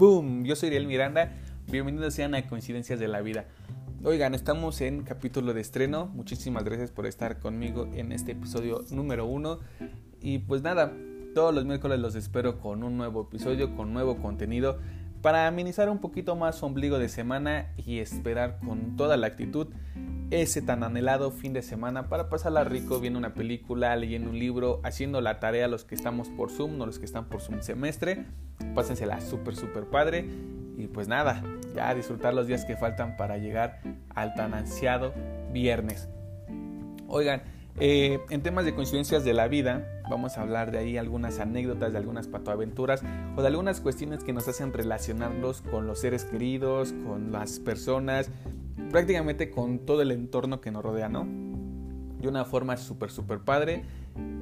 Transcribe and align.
¡Boom! 0.00 0.44
Yo 0.44 0.56
soy 0.56 0.68
Ariel 0.68 0.86
Miranda. 0.86 1.30
Bienvenidos 1.70 2.14
sean 2.14 2.34
a 2.34 2.46
Coincidencias 2.46 2.98
de 2.98 3.06
la 3.06 3.20
Vida. 3.20 3.44
Oigan, 4.02 4.34
estamos 4.34 4.80
en 4.80 5.02
capítulo 5.02 5.52
de 5.52 5.60
estreno. 5.60 6.06
Muchísimas 6.06 6.64
gracias 6.64 6.90
por 6.90 7.04
estar 7.04 7.38
conmigo 7.38 7.86
en 7.92 8.10
este 8.10 8.32
episodio 8.32 8.82
número 8.90 9.26
uno. 9.26 9.58
Y 10.22 10.38
pues 10.38 10.62
nada, 10.62 10.94
todos 11.34 11.54
los 11.54 11.66
miércoles 11.66 12.00
los 12.00 12.14
espero 12.14 12.60
con 12.60 12.82
un 12.82 12.96
nuevo 12.96 13.28
episodio, 13.28 13.76
con 13.76 13.92
nuevo 13.92 14.16
contenido, 14.16 14.78
para 15.20 15.46
amenizar 15.46 15.90
un 15.90 15.98
poquito 15.98 16.34
más 16.34 16.62
ombligo 16.62 16.98
de 16.98 17.10
semana 17.10 17.66
y 17.76 17.98
esperar 17.98 18.58
con 18.64 18.96
toda 18.96 19.18
la 19.18 19.26
actitud 19.26 19.66
ese 20.30 20.62
tan 20.62 20.84
anhelado 20.84 21.32
fin 21.32 21.52
de 21.52 21.62
semana 21.62 22.08
para 22.08 22.28
pasarla 22.28 22.64
rico 22.64 23.00
viendo 23.00 23.18
una 23.18 23.34
película, 23.34 23.96
leyendo 23.96 24.30
un 24.30 24.38
libro, 24.38 24.80
haciendo 24.84 25.20
la 25.20 25.40
tarea 25.40 25.66
los 25.66 25.84
que 25.84 25.94
estamos 25.94 26.28
por 26.28 26.50
Zoom, 26.50 26.78
no 26.78 26.86
los 26.86 26.98
que 26.98 27.04
están 27.04 27.26
por 27.26 27.40
Zoom 27.40 27.62
semestre. 27.62 28.26
Pásensela 28.74 29.20
súper, 29.20 29.56
súper 29.56 29.84
padre. 29.84 30.26
Y 30.76 30.86
pues 30.86 31.08
nada, 31.08 31.42
ya 31.74 31.94
disfrutar 31.94 32.32
los 32.32 32.46
días 32.46 32.64
que 32.64 32.76
faltan 32.76 33.16
para 33.16 33.38
llegar 33.38 33.80
al 34.14 34.34
tan 34.34 34.54
ansiado 34.54 35.12
viernes. 35.52 36.08
Oigan, 37.08 37.42
eh, 37.78 38.20
en 38.30 38.42
temas 38.42 38.64
de 38.64 38.74
coincidencias 38.74 39.24
de 39.24 39.34
la 39.34 39.48
vida, 39.48 40.02
vamos 40.08 40.38
a 40.38 40.42
hablar 40.42 40.70
de 40.70 40.78
ahí 40.78 40.96
algunas 40.96 41.40
anécdotas, 41.40 41.92
de 41.92 41.98
algunas 41.98 42.28
patoaventuras 42.28 43.02
o 43.36 43.42
de 43.42 43.48
algunas 43.48 43.80
cuestiones 43.80 44.22
que 44.22 44.32
nos 44.32 44.46
hacen 44.48 44.72
relacionarnos 44.72 45.62
con 45.62 45.86
los 45.86 46.00
seres 46.00 46.24
queridos, 46.24 46.92
con 47.04 47.32
las 47.32 47.58
personas, 47.58 48.30
prácticamente 48.90 49.50
con 49.50 49.80
todo 49.80 50.02
el 50.02 50.10
entorno 50.12 50.60
que 50.60 50.70
nos 50.70 50.82
rodea, 50.82 51.08
¿no? 51.08 51.26
De 52.20 52.28
una 52.28 52.44
forma 52.44 52.76
súper, 52.76 53.10
súper 53.10 53.40
padre. 53.40 53.82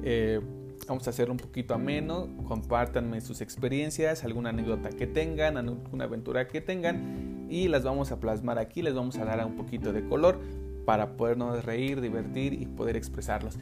Eh, 0.03 0.41
vamos 0.87 1.05
a 1.07 1.09
hacer 1.11 1.29
un 1.29 1.37
poquito 1.37 1.73
ameno, 1.73 2.29
compártanme 2.47 3.21
sus 3.21 3.41
experiencias, 3.41 4.23
alguna 4.23 4.49
anécdota 4.49 4.89
que 4.89 5.07
tengan, 5.07 5.57
alguna 5.57 6.05
aventura 6.05 6.47
que 6.47 6.61
tengan 6.61 7.47
y 7.49 7.67
las 7.67 7.83
vamos 7.83 8.11
a 8.11 8.19
plasmar 8.19 8.59
aquí, 8.59 8.81
les 8.81 8.93
vamos 8.93 9.17
a 9.17 9.25
dar 9.25 9.45
un 9.45 9.55
poquito 9.55 9.91
de 9.93 10.05
color 10.07 10.39
para 10.85 11.17
podernos 11.17 11.63
reír, 11.63 12.01
divertir 12.01 12.53
y 12.53 12.65
poder 12.65 12.95
expresarlos. 12.95 13.57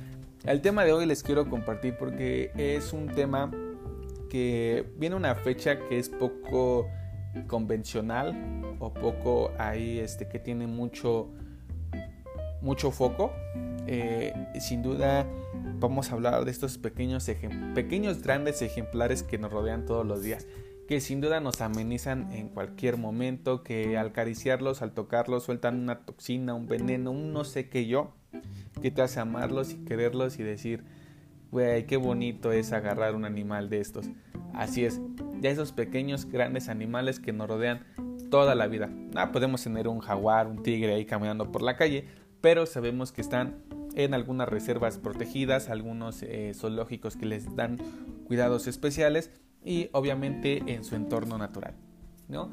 El 0.45 0.61
tema 0.61 0.85
de 0.85 0.93
hoy 0.93 1.05
les 1.05 1.23
quiero 1.23 1.49
compartir 1.49 1.95
porque 1.97 2.51
es 2.57 2.93
un 2.93 3.07
tema 3.07 3.51
que 4.29 4.85
viene 4.97 5.15
una 5.15 5.35
fecha 5.35 5.79
que 5.87 5.99
es 5.99 6.09
poco 6.09 6.87
convencional 7.45 8.75
o 8.79 8.93
poco 8.93 9.51
ahí 9.57 9.99
este 9.99 10.27
que 10.27 10.39
tiene 10.39 10.67
mucho 10.67 11.29
mucho 12.61 12.91
foco 12.91 13.31
eh, 13.87 14.33
sin 14.59 14.81
duda 14.81 15.25
vamos 15.79 16.11
a 16.11 16.15
hablar 16.15 16.43
de 16.45 16.51
estos 16.51 16.77
pequeños 16.77 17.29
pequeños 17.75 18.21
grandes 18.21 18.61
ejemplares 18.61 19.23
que 19.23 19.37
nos 19.37 19.51
rodean 19.51 19.85
todos 19.85 20.05
los 20.05 20.21
días 20.21 20.47
que 20.87 21.01
sin 21.01 21.21
duda 21.21 21.39
nos 21.39 21.61
amenizan 21.61 22.31
en 22.31 22.49
cualquier 22.49 22.97
momento 22.97 23.63
que 23.63 23.97
al 23.97 24.07
acariciarlos 24.07 24.81
al 24.81 24.93
tocarlos 24.93 25.43
sueltan 25.43 25.79
una 25.79 25.99
toxina 26.05 26.53
un 26.53 26.67
veneno 26.67 27.11
un 27.11 27.33
no 27.33 27.43
sé 27.43 27.69
qué 27.69 27.85
yo 27.85 28.11
que 28.81 28.91
te 28.91 29.01
hace 29.01 29.19
amarlos 29.19 29.71
y 29.71 29.85
quererlos 29.85 30.39
y 30.39 30.43
decir 30.43 30.83
güey 31.51 31.85
qué 31.85 31.97
bonito 31.97 32.51
es 32.51 32.73
agarrar 32.73 33.15
un 33.15 33.25
animal 33.25 33.69
de 33.69 33.79
estos 33.79 34.09
así 34.53 34.85
es 34.85 35.01
ya 35.39 35.49
esos 35.49 35.71
pequeños 35.71 36.25
grandes 36.25 36.69
animales 36.69 37.19
que 37.19 37.33
nos 37.33 37.47
rodean 37.47 37.85
toda 38.29 38.55
la 38.55 38.67
vida. 38.67 38.89
Ah, 39.15 39.31
podemos 39.31 39.63
tener 39.63 39.87
un 39.87 39.99
jaguar, 39.99 40.47
un 40.47 40.63
tigre 40.63 40.93
ahí 40.93 41.05
caminando 41.05 41.51
por 41.51 41.61
la 41.61 41.75
calle, 41.77 42.05
pero 42.41 42.65
sabemos 42.65 43.11
que 43.11 43.21
están 43.21 43.63
en 43.95 44.13
algunas 44.13 44.47
reservas 44.47 44.97
protegidas, 44.97 45.69
algunos 45.69 46.21
eh, 46.23 46.51
zoológicos 46.53 47.15
que 47.15 47.25
les 47.25 47.55
dan 47.55 47.77
cuidados 48.25 48.67
especiales 48.67 49.31
y 49.63 49.89
obviamente 49.91 50.61
en 50.67 50.83
su 50.83 50.95
entorno 50.95 51.37
natural, 51.37 51.73
¿no? 52.27 52.49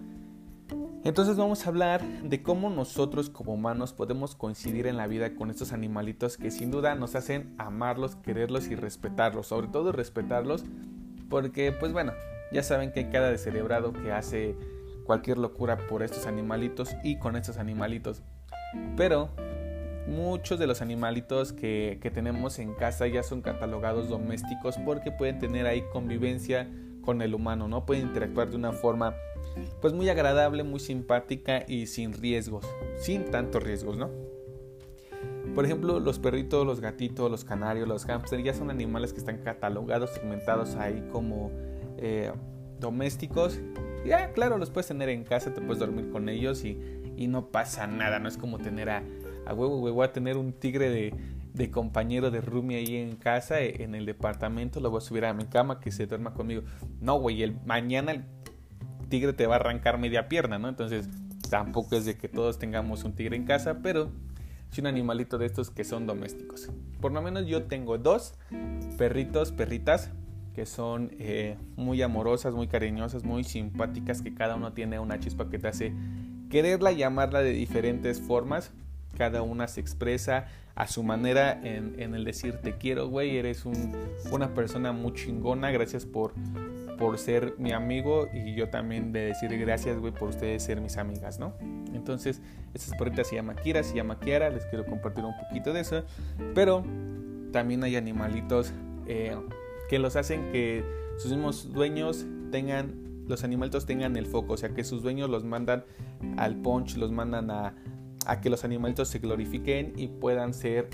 Entonces 1.05 1.37
vamos 1.37 1.67
a 1.67 1.69
hablar 1.69 2.03
de 2.23 2.43
cómo 2.43 2.71
nosotros 2.71 3.29
como 3.29 3.53
humanos 3.53 3.93
podemos 3.93 4.35
coincidir 4.35 4.87
en 4.87 4.97
la 4.97 5.07
vida 5.07 5.35
con 5.35 5.51
estos 5.51 5.73
animalitos 5.73 6.37
que 6.39 6.51
sin 6.51 6.71
duda 6.71 6.95
nos 6.95 7.15
hacen 7.15 7.55
amarlos, 7.59 8.17
quererlos 8.17 8.69
y 8.69 8.75
respetarlos, 8.75 9.49
sobre 9.49 9.69
todo 9.69 9.93
respetarlos 9.93 10.65
porque 11.29 11.73
pues 11.73 11.93
bueno, 11.93 12.13
ya 12.53 12.63
saben 12.63 12.93
que 12.93 13.09
cada 13.09 13.31
descerebrado 13.31 13.93
que 13.93 14.13
hace 14.13 14.55
cualquier 15.05 15.39
locura 15.39 15.77
por 15.89 16.03
estos 16.03 16.27
animalitos 16.27 16.95
y 17.03 17.19
con 17.19 17.37
estos 17.37 17.59
animalitos. 17.59 18.23
Pero 18.97 19.31
muchos 20.07 20.59
de 20.59 20.67
los 20.67 20.83
animalitos 20.83 21.53
que, 21.53 21.99
tenemos 22.15 22.59
en 22.59 22.75
casa 22.75 23.07
ya 23.07 23.23
son 23.23 23.43
catalogados 23.43 24.09
domésticos 24.09 24.77
porque 24.85 25.11
pueden 25.11 25.39
tener 25.39 25.67
ahí 25.67 25.83
convivencia 25.93 26.69
con 27.05 27.23
el 27.23 27.35
humano, 27.35 27.69
¿no? 27.69 27.85
Pueden 27.87 28.09
interactuar 28.09 28.51
de 28.51 28.57
una 28.57 28.73
forma 28.73 29.15
pues 29.81 29.93
muy 29.93 30.09
agradable, 30.09 30.63
muy 30.65 30.81
simpática 30.81 31.65
y 31.69 31.87
sin 31.87 32.13
riesgos, 32.13 32.67
sin 32.99 33.31
tantos 33.31 33.63
riesgos, 33.63 33.97
¿no? 33.97 34.11
Por 35.55 35.65
ejemplo, 35.65 36.01
los 36.01 36.19
perritos, 36.19 36.67
los 36.67 36.81
gatitos, 36.81 37.31
los 37.31 37.45
canarios, 37.45 37.87
los 37.87 38.05
hámsters 38.07 38.43
ya 38.43 38.55
son 38.55 38.71
animales 38.71 39.13
que 39.13 39.21
están 39.21 39.39
catalogados, 39.39 40.11
segmentados 40.11 40.75
ahí 40.75 41.07
como 41.13 41.53
eh, 41.99 42.33
domésticos. 42.81 43.61
Ya, 44.05 44.33
claro, 44.33 44.59
los 44.59 44.71
puedes 44.71 44.89
tener 44.89 45.09
en 45.11 45.23
casa, 45.23 45.55
te 45.55 45.61
puedes 45.61 45.79
dormir 45.79 46.11
con 46.11 46.29
ellos 46.29 46.65
y, 46.65 46.77
no 47.29 47.51
pasa 47.53 47.87
nada. 47.87 48.19
No 48.19 48.29
es 48.29 48.37
como 48.37 48.59
tener 48.59 48.91
a, 48.91 49.05
a 49.47 49.55
huevo, 49.55 49.81
huevo, 49.81 50.03
a 50.03 50.13
tener 50.13 50.37
un 50.37 50.53
tigre 50.53 50.91
de, 50.91 51.15
de 51.55 51.71
compañero 51.71 52.31
de 52.31 52.41
roomie 52.41 52.77
ahí 52.79 52.97
en 52.97 53.17
casa, 53.17 53.61
e, 53.61 53.83
en 53.83 53.95
el 53.95 54.05
departamento, 54.05 54.81
lo 54.81 54.91
voy 54.91 54.99
a 54.99 55.01
subir 55.01 55.25
a 55.25 55.33
mi 55.33 55.45
cama 55.47 55.81
que 55.81 55.91
se 55.91 56.07
duerma 56.07 56.35
conmigo. 56.35 56.63
No, 57.01 57.19
güey, 57.19 57.43
el, 57.43 57.57
mañana 57.65 58.13
el 58.13 58.25
tigre 59.09 59.33
te 59.33 59.47
va 59.47 59.55
a 59.55 59.59
arrancar 59.59 59.99
media 59.99 60.29
pierna, 60.29 60.59
¿no? 60.59 60.69
Entonces 60.69 61.09
tampoco 61.49 61.97
es 61.97 62.05
de 62.05 62.17
que 62.17 62.29
todos 62.29 62.59
tengamos 62.59 63.05
un 63.05 63.15
tigre 63.15 63.37
en 63.37 63.45
casa, 63.45 63.79
pero 63.83 64.11
sí 64.71 64.81
un 64.81 64.89
animalito 64.89 65.39
de 65.39 65.47
estos 65.47 65.71
que 65.71 65.85
son 65.85 66.07
domésticos. 66.07 66.71
Por 67.01 67.13
lo 67.13 67.23
menos 67.23 67.47
yo 67.47 67.63
tengo 67.65 67.99
dos 67.99 68.35
perritos, 68.99 69.53
perritas, 69.53 70.11
que 70.55 70.67
son 70.67 71.11
eh, 71.19 71.57
muy 71.77 72.03
amorosas, 72.03 72.55
muy 72.55 72.67
cariñosas, 72.67 73.25
muy 73.25 73.45
simpáticas, 73.45 74.23
que 74.23 74.35
cada 74.35 74.57
uno 74.57 74.73
tiene 74.73 74.99
una 74.99 75.21
chispa 75.21 75.49
que 75.49 75.59
te 75.59 75.69
hace 75.69 75.93
quererla 76.51 76.93
y 76.93 77.03
amarla 77.03 77.41
de 77.41 77.53
diferentes 77.53 78.21
formas. 78.21 78.73
Cada 79.17 79.43
una 79.43 79.69
se 79.69 79.81
expresa 79.81 80.47
a 80.75 80.89
su 80.89 81.03
manera 81.03 81.61
en, 81.63 82.15
el 82.15 82.25
decir 82.25 82.57
te 82.57 82.77
quiero, 82.77 83.09
güey, 83.09 83.37
eres 83.37 83.65
una 84.31 84.55
persona 84.55 84.93
muy 84.93 85.13
chingona, 85.13 85.71
gracias 85.71 86.05
por, 86.05 86.33
ser 87.17 87.55
mi 87.59 87.73
amigo 87.73 88.29
y 88.33 88.55
yo 88.55 88.71
también 88.71 89.13
de 89.13 89.27
decir 89.27 89.57
gracias, 89.59 89.99
güey, 89.99 90.13
por 90.13 90.31
ustedes 90.31 90.63
ser 90.63 90.81
mis 90.81 90.97
amigas, 90.97 91.39
¿no? 91.39 91.53
Entonces, 91.93 92.41
estas 92.73 92.97
perritas 92.99 93.29
se 93.29 93.37
llama 93.37 93.55
Kira, 93.55 93.83
se 93.83 93.95
llama 93.95 94.19
Kiara, 94.19 94.49
les 94.49 94.65
quiero 94.67 94.87
compartir 94.87 95.23
un 95.23 95.37
poquito 95.37 95.73
de 95.75 95.81
eso, 95.81 96.05
pero 96.55 96.83
también 97.53 97.85
hay 97.85 97.97
animalitos 97.97 98.73
eh, 99.07 99.37
que 99.89 99.99
los 99.99 100.17
hacen 100.17 100.51
que 100.51 100.83
sus 101.19 101.31
mismos 101.31 101.73
dueños 101.73 102.27
tengan, 102.51 103.25
los 103.29 103.45
animalitos 103.45 103.87
tengan 103.87 104.17
el 104.17 104.27
foco, 104.27 104.55
o 104.55 104.57
sea, 104.57 104.71
que 104.71 104.83
sus 104.83 105.03
dueños 105.03 105.31
los 105.31 105.45
mandan 105.45 105.85
al 106.37 106.57
punch, 106.57 106.97
los 106.97 107.13
mandan 107.13 107.51
a, 107.51 107.75
a 108.27 108.41
que 108.41 108.51
los 108.51 108.65
animalitos 108.65 109.09
se 109.09 109.19
glorifiquen 109.19 109.93
y 109.97 110.09
puedan 110.09 110.55
ser 110.55 110.89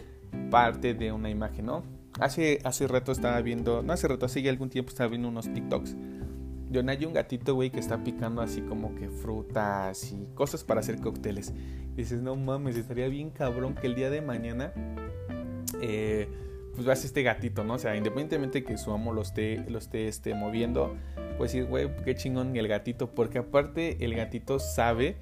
parte 0.51 0.95
de 0.95 1.13
una 1.13 1.31
imagen, 1.31 1.67
¿no? 1.67 1.83
Hace, 2.19 2.59
hace 2.65 2.87
rato 2.87 3.13
estaba 3.13 3.41
viendo, 3.41 3.83
no 3.83 3.93
hace 3.93 4.09
rato, 4.09 4.27
hace 4.27 4.43
ya 4.43 4.51
algún 4.51 4.69
tiempo 4.69 4.91
estaba 4.91 5.09
viendo 5.09 5.29
unos 5.29 5.53
TikToks. 5.53 5.97
Donde 6.71 6.93
hay 6.93 7.05
un 7.05 7.13
gatito, 7.13 7.55
güey, 7.55 7.71
que 7.71 7.81
está 7.81 8.03
picando 8.05 8.43
así 8.43 8.61
como 8.61 8.95
que 8.95 9.09
frutas 9.09 10.13
y 10.13 10.29
cosas 10.35 10.63
para 10.63 10.81
hacer 10.81 11.01
cócteles. 11.01 11.53
Y 11.95 11.97
dices, 11.97 12.23
no 12.23 12.37
mames, 12.37 12.77
estaría 12.77 13.09
bien 13.09 13.31
cabrón 13.31 13.75
que 13.75 13.89
el 13.89 13.97
día 13.97 14.09
de 14.09 14.21
mañana 14.21 14.73
eh, 15.81 16.29
pues 16.75 16.87
veas 16.87 17.05
este 17.05 17.23
gatito, 17.23 17.65
¿no? 17.65 17.75
O 17.75 17.79
sea, 17.79 17.97
independientemente 17.97 18.63
que 18.63 18.79
su 18.79 18.93
amo 18.93 19.13
lo 19.13 19.23
esté, 19.23 19.65
lo 19.69 19.79
esté 19.79 20.09
este, 20.09 20.35
moviendo, 20.35 20.97
pues 21.39 21.53
decir, 21.53 21.69
güey, 21.69 21.91
qué 22.05 22.15
chingón 22.15 22.57
el 22.57 22.69
gatito, 22.69 23.11
porque 23.11 23.39
aparte 23.39 24.05
el 24.05 24.15
gatito 24.15 24.59
sabe 24.59 25.17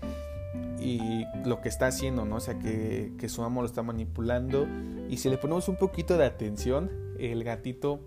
y 0.80 1.24
lo 1.44 1.60
que 1.60 1.68
está 1.68 1.86
haciendo, 1.86 2.24
¿no? 2.24 2.36
O 2.36 2.40
sea, 2.40 2.58
que, 2.58 3.12
que 3.18 3.28
su 3.28 3.42
amo 3.42 3.62
lo 3.62 3.66
está 3.66 3.82
manipulando 3.82 4.66
y 5.08 5.18
si 5.18 5.28
le 5.28 5.38
ponemos 5.38 5.68
un 5.68 5.76
poquito 5.76 6.16
de 6.16 6.24
atención, 6.24 6.90
el 7.18 7.44
gatito 7.44 8.00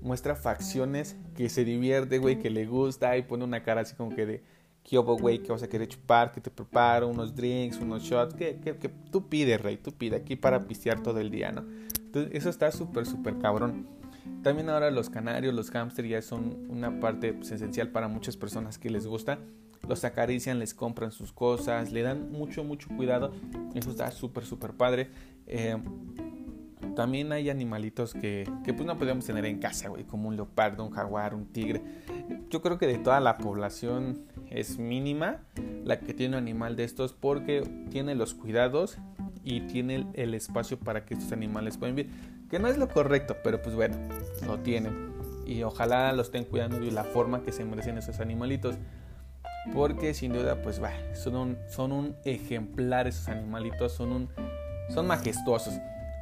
muestra 0.00 0.36
facciones 0.36 1.16
que 1.34 1.48
se 1.48 1.64
divierte, 1.64 2.18
güey, 2.18 2.38
que 2.38 2.50
le 2.50 2.66
gusta 2.66 3.16
y 3.16 3.22
pone 3.22 3.44
una 3.44 3.62
cara 3.62 3.82
así 3.82 3.94
como 3.94 4.14
que 4.14 4.26
de 4.26 4.42
¿qué 4.88 4.96
güey? 4.96 5.42
que 5.42 5.52
vas 5.52 5.62
a 5.62 5.68
querer 5.68 5.88
chupar? 5.88 6.32
Que 6.32 6.40
te 6.40 6.50
preparo 6.50 7.08
unos 7.08 7.34
drinks, 7.34 7.78
unos 7.78 8.02
shots, 8.02 8.34
que, 8.34 8.58
que, 8.58 8.76
que 8.76 8.88
tú 8.88 9.28
pides, 9.28 9.60
rey, 9.60 9.76
tú 9.76 9.92
pides 9.92 10.20
aquí 10.20 10.36
para 10.36 10.66
pistear 10.66 11.02
todo 11.02 11.20
el 11.20 11.30
día, 11.30 11.52
¿no? 11.52 11.64
Entonces, 12.00 12.32
eso 12.34 12.48
está 12.48 12.72
súper, 12.72 13.04
súper 13.04 13.38
cabrón. 13.38 13.86
También 14.42 14.70
ahora 14.70 14.90
los 14.90 15.10
canarios, 15.10 15.54
los 15.54 15.70
hámster 15.70 16.06
ya 16.06 16.22
son 16.22 16.66
una 16.70 17.00
parte 17.00 17.34
pues, 17.34 17.50
esencial 17.50 17.90
para 17.90 18.08
muchas 18.08 18.36
personas 18.36 18.78
que 18.78 18.88
les 18.88 19.06
gusta. 19.06 19.38
Los 19.86 20.04
acarician, 20.04 20.58
les 20.58 20.74
compran 20.74 21.12
sus 21.12 21.32
cosas, 21.32 21.92
le 21.92 22.02
dan 22.02 22.32
mucho, 22.32 22.64
mucho 22.64 22.88
cuidado. 22.96 23.32
Eso 23.74 23.90
está 23.90 24.10
súper, 24.10 24.44
súper 24.44 24.72
padre. 24.72 25.10
Eh, 25.46 25.76
también 26.94 27.32
hay 27.32 27.48
animalitos 27.48 28.12
que, 28.12 28.50
que 28.64 28.74
pues 28.74 28.86
no 28.86 28.98
podemos 28.98 29.24
tener 29.24 29.44
en 29.44 29.58
casa, 29.58 29.88
güey, 29.88 30.04
como 30.04 30.28
un 30.28 30.36
leopardo, 30.36 30.84
un 30.84 30.90
jaguar, 30.90 31.34
un 31.34 31.46
tigre. 31.46 31.82
Yo 32.50 32.60
creo 32.60 32.78
que 32.78 32.86
de 32.86 32.98
toda 32.98 33.20
la 33.20 33.38
población 33.38 34.22
es 34.50 34.78
mínima 34.78 35.38
la 35.84 36.00
que 36.00 36.14
tiene 36.14 36.36
un 36.36 36.42
animal 36.42 36.76
de 36.76 36.84
estos 36.84 37.12
porque 37.12 37.62
tiene 37.90 38.14
los 38.14 38.34
cuidados 38.34 38.98
y 39.44 39.60
tiene 39.62 40.06
el 40.14 40.34
espacio 40.34 40.78
para 40.78 41.04
que 41.04 41.14
estos 41.14 41.32
animales 41.32 41.78
puedan 41.78 41.96
vivir. 41.96 42.12
Que 42.50 42.58
no 42.58 42.68
es 42.68 42.78
lo 42.78 42.88
correcto, 42.88 43.36
pero 43.44 43.62
pues 43.62 43.74
bueno, 43.74 43.96
lo 44.46 44.58
tienen. 44.60 45.12
Y 45.46 45.62
ojalá 45.62 46.12
lo 46.12 46.22
estén 46.22 46.44
cuidando 46.44 46.78
de 46.78 46.90
la 46.90 47.04
forma 47.04 47.42
que 47.42 47.52
se 47.52 47.64
merecen 47.64 47.96
esos 47.96 48.20
animalitos. 48.20 48.76
Porque 49.74 50.14
sin 50.14 50.32
duda, 50.32 50.62
pues 50.62 50.82
va, 50.82 50.92
son 51.14 51.36
un, 51.36 51.58
son 51.68 51.92
un 51.92 52.16
ejemplar 52.24 53.06
esos 53.06 53.28
animalitos, 53.28 53.92
son, 53.92 54.12
un, 54.12 54.28
son 54.88 55.06
majestuosos. 55.06 55.74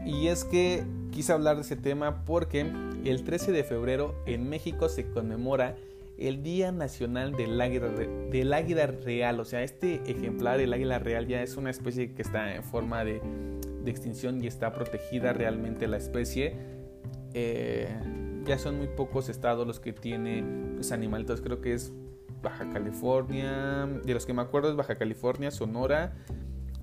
Y 0.05 0.29
es 0.29 0.45
que 0.45 0.85
quise 1.11 1.33
hablar 1.33 1.57
de 1.57 1.63
ese 1.63 1.77
tema 1.77 2.25
porque 2.25 2.71
el 3.05 3.25
13 3.25 3.53
de 3.53 3.65
febrero 3.65 4.15
en 4.27 4.49
México 4.49 4.89
se 4.89 5.07
conmemora 5.07 5.77
el 6.19 6.43
Día 6.43 6.73
Nacional 6.73 7.33
del 7.33 7.61
Águila, 7.61 7.89
del 7.89 8.53
águila 8.53 8.87
Real. 8.87 9.41
O 9.41 9.45
sea, 9.45 9.63
este 9.63 10.01
ejemplar, 10.07 10.61
el 10.61 10.73
águila 10.73 10.99
real, 10.99 11.27
ya 11.27 11.43
es 11.43 11.57
una 11.57 11.71
especie 11.71 12.15
que 12.15 12.23
está 12.23 12.55
en 12.55 12.63
forma 12.63 13.05
de, 13.05 13.21
extinción 13.87 14.43
y 14.43 14.49
está 14.49 14.73
protegida 14.73 15.33
realmente 15.33 15.87
la 15.87 15.97
especie. 15.97 16.55
Eh, 17.35 17.89
ya 18.45 18.59
son 18.59 18.79
muy 18.79 18.89
pocos 18.89 19.29
estados 19.29 19.67
los 19.67 19.79
que 19.79 19.93
tienen 19.93 20.73
pues, 20.77 20.91
animalitos. 20.93 21.41
Creo 21.41 21.61
que 21.61 21.75
es 21.75 21.93
Baja 22.47 22.71
California. 22.71 23.89
De 24.05 24.15
los 24.15 24.25
que 24.25 24.33
me 24.33 24.41
acuerdo 24.41 24.71
es 24.71 24.77
Baja 24.77 24.95
California, 24.95 25.51
Sonora, 25.51 26.13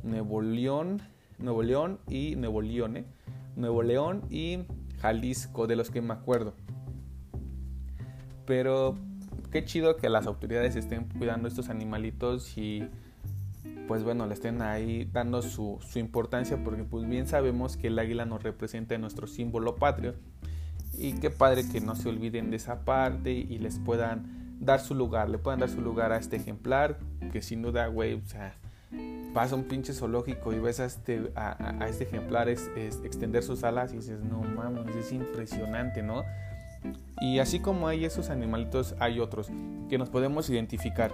Nuevo 0.03 0.41
León, 0.41 1.01
Nuevo 1.37 1.63
León 1.63 1.99
y 2.09 2.35
Nuevo 2.35 2.61
León, 2.61 2.97
¿eh? 2.97 3.05
Nuevo 3.55 3.81
León 3.81 4.23
y 4.29 4.65
Jalisco, 4.99 5.65
de 5.65 5.77
los 5.77 5.89
que 5.89 6.01
me 6.01 6.13
acuerdo. 6.13 6.53
Pero 8.45 8.97
qué 9.51 9.63
chido 9.63 9.95
que 9.95 10.09
las 10.09 10.27
autoridades 10.27 10.75
estén 10.75 11.05
cuidando 11.05 11.47
estos 11.47 11.69
animalitos 11.69 12.57
y 12.57 12.89
pues 13.87 14.03
bueno, 14.03 14.27
le 14.27 14.33
estén 14.33 14.61
ahí 14.61 15.09
dando 15.13 15.41
su, 15.41 15.79
su, 15.79 15.97
importancia 15.97 16.61
porque 16.61 16.83
pues 16.83 17.07
bien 17.07 17.25
sabemos 17.25 17.77
que 17.77 17.87
el 17.87 17.97
águila 17.99 18.25
nos 18.25 18.43
representa 18.43 18.97
nuestro 18.97 19.27
símbolo 19.27 19.75
patrio 19.75 20.15
y 20.97 21.13
qué 21.13 21.29
padre 21.29 21.63
que 21.69 21.79
no 21.79 21.95
se 21.95 22.09
olviden 22.09 22.49
de 22.49 22.57
esa 22.57 22.83
parte 22.83 23.31
y 23.31 23.59
les 23.59 23.79
puedan 23.79 24.42
dar 24.59 24.79
su 24.79 24.95
lugar, 24.95 25.29
le 25.29 25.37
puedan 25.37 25.59
dar 25.59 25.69
su 25.69 25.81
lugar 25.81 26.11
a 26.11 26.17
este 26.17 26.37
ejemplar 26.37 26.97
que 27.31 27.41
sin 27.41 27.61
duda, 27.61 27.87
güey, 27.87 28.13
o 28.13 28.21
pasa 29.33 29.55
un 29.55 29.63
pinche 29.63 29.93
zoológico 29.93 30.53
y 30.53 30.59
ves 30.59 30.79
a 30.79 30.85
este, 30.85 31.31
a, 31.35 31.87
este 31.89 32.03
ejemplar 32.03 32.47
es, 32.49 32.69
extender 33.03 33.43
sus 33.43 33.63
alas 33.63 33.91
y 33.93 33.97
dices, 33.97 34.21
no 34.21 34.41
mames, 34.41 34.95
es 34.95 35.11
impresionante, 35.11 36.03
¿no? 36.03 36.23
Y 37.21 37.39
así 37.39 37.59
como 37.59 37.87
hay 37.87 38.05
esos 38.05 38.29
animalitos, 38.29 38.95
hay 38.99 39.19
otros 39.19 39.49
que 39.89 39.97
nos 39.97 40.09
podemos 40.09 40.49
identificar. 40.49 41.11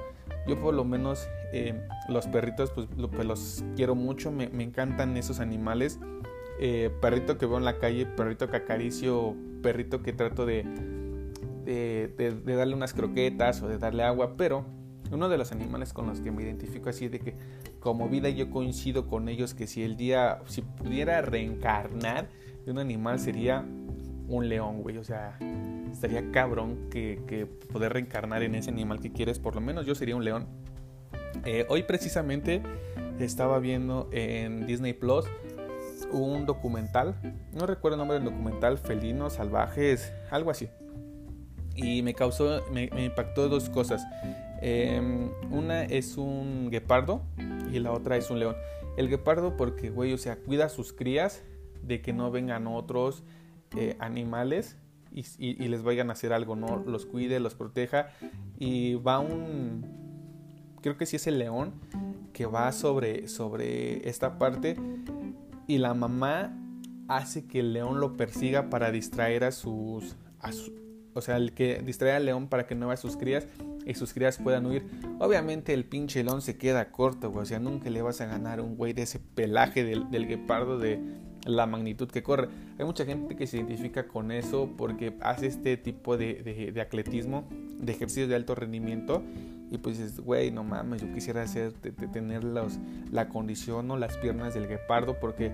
Yo 0.47 0.59
por 0.59 0.73
lo 0.73 0.83
menos 0.83 1.27
eh, 1.53 1.79
los 2.07 2.27
perritos, 2.27 2.71
pues, 2.71 2.87
pues, 3.11 3.25
los 3.25 3.63
quiero 3.75 3.95
mucho, 3.95 4.31
me, 4.31 4.49
me 4.49 4.63
encantan 4.63 5.15
esos 5.15 5.39
animales. 5.39 5.99
Eh, 6.59 6.91
perrito 7.01 7.37
que 7.37 7.45
veo 7.45 7.57
en 7.57 7.65
la 7.65 7.77
calle, 7.77 8.05
perrito 8.05 8.49
que 8.49 8.57
acaricio, 8.57 9.35
perrito 9.61 10.01
que 10.01 10.11
trato 10.11 10.45
de, 10.45 10.65
de, 11.69 12.55
darle 12.55 12.75
unas 12.75 12.93
croquetas 12.93 13.61
o 13.61 13.67
de 13.67 13.77
darle 13.77 14.03
agua, 14.03 14.35
pero 14.37 14.65
uno 15.11 15.29
de 15.29 15.37
los 15.37 15.51
animales 15.51 15.93
con 15.93 16.07
los 16.07 16.19
que 16.19 16.31
me 16.31 16.43
identifico 16.43 16.89
así 16.89 17.07
de 17.07 17.19
que 17.19 17.35
como 17.79 18.09
vida 18.09 18.29
yo 18.29 18.49
coincido 18.49 19.07
con 19.07 19.29
ellos 19.29 19.53
que 19.53 19.67
si 19.67 19.83
el 19.83 19.95
día, 19.95 20.39
si 20.45 20.61
pudiera 20.61 21.21
reencarnar 21.21 22.27
de 22.65 22.71
un 22.71 22.79
animal 22.79 23.19
sería 23.19 23.65
un 24.27 24.47
león, 24.47 24.81
güey, 24.83 24.97
o 24.97 25.03
sea, 25.03 25.37
estaría 25.91 26.31
cabrón 26.31 26.89
que, 26.91 27.21
que, 27.27 27.45
poder 27.45 27.93
reencarnar 27.93 28.43
en 28.43 28.53
ese 28.53 28.69
animal 28.69 28.99
que 28.99 29.11
quieres, 29.11 29.39
por 29.39 29.55
lo 29.55 29.61
menos 29.61 29.85
yo 29.85 29.95
sería 29.95 30.15
un 30.15 30.23
león. 30.23 30.45
Eh, 31.45 31.65
hoy 31.69 31.83
precisamente 31.83 32.61
estaba 33.19 33.59
viendo 33.59 34.07
en 34.11 34.67
Disney 34.67 34.93
Plus 34.93 35.25
un 36.11 36.45
documental, 36.45 37.15
no 37.53 37.65
recuerdo 37.65 37.95
el 37.95 37.99
nombre 37.99 38.19
del 38.19 38.25
documental, 38.25 38.77
Felinos 38.77 39.33
Salvajes, 39.33 40.13
algo 40.31 40.51
así. 40.51 40.69
Y 41.81 42.01
me 42.01 42.13
causó, 42.13 42.63
me, 42.71 42.89
impactó 43.03 43.49
dos 43.49 43.69
cosas. 43.69 44.05
Em, 44.61 45.29
una 45.51 45.83
es 45.83 46.17
un 46.17 46.69
guepardo 46.69 47.21
y 47.71 47.79
la 47.79 47.91
otra 47.91 48.17
es 48.17 48.29
un 48.29 48.39
león. 48.39 48.55
El 48.97 49.07
guepardo 49.07 49.55
porque, 49.55 49.89
güey, 49.89 50.13
o 50.13 50.17
sea, 50.17 50.37
cuida 50.37 50.65
a 50.65 50.69
sus 50.69 50.91
crías 50.91 51.43
de 51.81 52.01
que 52.01 52.11
no 52.11 52.31
vengan 52.31 52.67
otros 52.67 53.23
eh, 53.77 53.95
animales 53.99 54.77
y, 55.11 55.67
les 55.67 55.81
vayan 55.81 56.09
a 56.09 56.13
hacer 56.13 56.33
algo, 56.33 56.55
¿no? 56.55 56.83
Los 56.85 57.05
cuide, 57.05 57.39
los 57.39 57.55
proteja. 57.55 58.09
Y 58.57 58.95
va 58.95 59.19
un, 59.19 59.85
creo 60.81 60.97
que 60.97 61.05
sí 61.05 61.15
es 61.15 61.27
el 61.27 61.39
león, 61.39 61.73
que 62.33 62.45
va 62.45 62.71
sobre, 62.71 63.27
sobre 63.27 64.07
esta 64.07 64.37
parte 64.37 64.75
y 65.69 65.77
la 65.77 65.93
mamá 65.93 66.51
hace 67.07 67.45
que 67.45 67.59
el 67.59 67.73
león 67.73 67.99
lo 67.99 68.17
persiga 68.17 68.71
para 68.71 68.91
distraer 68.91 69.43
a 69.43 69.51
sus, 69.51 70.15
o 71.19 71.21
sea, 71.21 71.37
el 71.37 71.53
que 71.53 71.81
distrae 71.85 72.13
al 72.13 72.25
león 72.25 72.47
para 72.47 72.65
que 72.65 72.75
no 72.75 72.87
vea 72.87 72.97
sus 72.97 73.15
crías 73.15 73.47
y 73.85 73.93
sus 73.93 74.13
crías 74.13 74.37
puedan 74.37 74.65
huir. 74.65 74.85
Obviamente 75.19 75.73
el 75.73 75.85
pinche 75.85 76.23
león 76.23 76.41
se 76.41 76.57
queda 76.57 76.91
corto, 76.91 77.29
güey. 77.31 77.43
O 77.43 77.45
sea, 77.45 77.59
nunca 77.59 77.89
le 77.89 78.01
vas 78.01 78.21
a 78.21 78.25
ganar 78.25 78.61
un 78.61 78.75
güey 78.75 78.93
de 78.93 79.03
ese 79.03 79.19
pelaje 79.19 79.83
del, 79.83 80.09
del 80.11 80.27
guepardo 80.27 80.79
de 80.79 80.99
la 81.45 81.65
magnitud 81.65 82.09
que 82.09 82.23
corre. 82.23 82.49
Hay 82.77 82.85
mucha 82.85 83.05
gente 83.05 83.35
que 83.35 83.47
se 83.47 83.57
identifica 83.57 84.07
con 84.07 84.31
eso 84.31 84.69
porque 84.77 85.13
hace 85.21 85.47
este 85.47 85.77
tipo 85.77 86.17
de, 86.17 86.35
de, 86.35 86.71
de 86.71 86.81
atletismo, 86.81 87.47
de 87.51 87.91
ejercicios 87.91 88.29
de 88.29 88.35
alto 88.35 88.55
rendimiento 88.55 89.23
y 89.71 89.77
pues 89.77 89.97
dices, 89.97 90.19
güey, 90.19 90.51
no 90.51 90.63
mames, 90.63 91.01
yo 91.01 91.13
quisiera 91.13 91.43
hacer, 91.43 91.73
tener 92.11 92.43
los, 92.43 92.79
la 93.11 93.29
condición 93.29 93.89
o 93.91 93.97
las 93.97 94.17
piernas 94.17 94.53
del 94.53 94.67
guepardo, 94.67 95.19
porque 95.19 95.51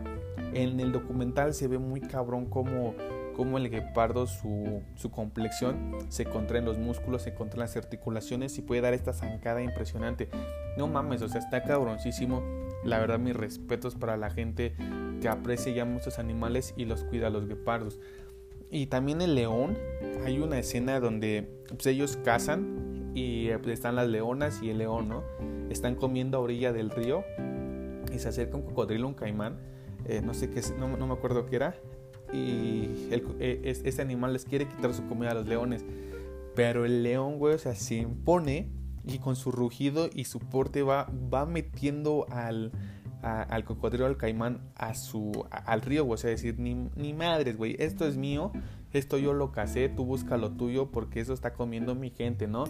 en 0.54 0.80
el 0.80 0.92
documental 0.92 1.54
se 1.54 1.68
ve 1.68 1.78
muy 1.78 2.00
cabrón 2.00 2.46
como, 2.46 2.96
como 3.36 3.58
el 3.58 3.70
guepardo, 3.70 4.28
su, 4.28 4.82
su 4.96 5.12
complexión 5.12 5.98
se 6.10 6.26
contrae 6.26 6.60
en 6.60 6.66
los 6.66 6.78
músculos, 6.78 7.24
se 7.24 7.34
contraen 7.34 7.62
las 7.62 7.76
articulaciones 7.78 8.58
y 8.58 8.62
puede 8.62 8.82
dar 8.82 8.94
esta 8.94 9.14
zancada 9.14 9.62
impresionante. 9.62 10.30
No 10.78 10.88
mames, 10.88 11.22
o 11.22 11.30
sea, 11.30 11.40
está 11.40 11.64
cabroncísimo. 11.64 12.42
La 12.84 13.00
verdad, 13.00 13.20
mis 13.20 13.36
respetos 13.36 13.96
para 13.96 14.16
la 14.16 14.30
gente 14.30 14.76
que 15.22 15.28
aprecia 15.28 15.74
ya 15.74 15.86
muchos 15.86 16.20
animales 16.20 16.74
y 16.78 16.86
los 16.86 17.04
cuida 17.04 17.30
los 17.30 17.48
guepardos. 17.48 18.00
Y 18.70 18.88
también 18.88 19.22
el 19.22 19.36
león, 19.36 19.78
hay 20.26 20.40
una 20.40 20.60
escena 20.60 21.00
donde 21.00 21.48
pues, 21.70 21.86
ellos 21.88 22.18
cazan 22.24 23.12
y 23.14 23.50
pues, 23.58 23.70
están 23.70 23.96
las 23.96 24.08
leonas 24.08 24.62
y 24.62 24.70
el 24.70 24.80
león, 24.80 25.10
¿no? 25.10 25.24
Están 25.70 25.96
comiendo 25.96 26.38
a 26.38 26.42
orilla 26.42 26.74
del 26.74 26.90
río 26.90 27.24
y 28.14 28.20
se 28.20 28.30
acerca 28.30 28.58
un 28.58 28.64
cocodrilo, 28.64 29.08
un 29.08 29.14
caimán, 29.14 29.58
eh, 30.06 30.22
no 30.24 30.34
sé 30.34 30.50
qué, 30.50 30.62
no, 30.78 30.96
no, 30.98 31.08
me 31.08 31.14
acuerdo 31.14 31.46
qué 31.46 31.56
era, 31.56 31.76
y 32.36 33.08
el, 33.12 33.24
eh, 33.40 33.62
este 33.86 34.02
animal 34.02 34.34
les 34.34 34.46
quiere 34.46 34.68
quitar 34.68 34.94
su 34.94 35.08
comida 35.08 35.32
a 35.32 35.34
los 35.34 35.48
leones, 35.48 35.86
pero 36.56 36.86
el 36.86 37.04
león, 37.04 37.38
güey, 37.38 37.56
o 37.56 37.58
sea, 37.58 37.76
se 37.76 37.96
impone 37.96 38.70
y 39.06 39.20
con 39.20 39.36
su 39.36 39.52
rugido 39.52 40.10
y 40.14 40.26
su 40.26 40.40
porte 40.40 40.84
va, 40.84 41.12
va 41.34 41.46
metiendo 41.46 42.26
al, 42.30 42.72
al 43.22 43.64
cocodrilo, 43.64 44.06
al 44.06 44.18
caimán, 44.18 44.62
a 44.76 44.94
su, 44.96 45.46
al 45.50 45.82
río, 45.82 46.08
o 46.08 46.18
sea, 46.18 46.30
decir, 46.30 46.60
ni, 46.60 46.90
ni 46.96 47.14
madres, 47.14 47.58
güey, 47.58 47.76
esto 47.80 48.08
es 48.08 48.18
mío, 48.18 48.52
esto 48.94 49.18
yo 49.18 49.34
lo 49.34 49.52
casé, 49.52 49.90
tú 49.90 50.06
busca 50.06 50.38
lo 50.38 50.52
tuyo 50.52 50.92
porque 50.92 51.20
eso 51.20 51.34
está 51.34 51.54
comiendo 51.54 51.96
mi 51.96 52.10
gente, 52.12 52.48
¿no? 52.48 52.66